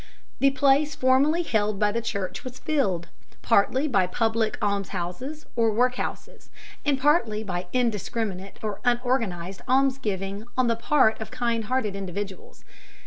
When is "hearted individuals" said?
11.65-12.63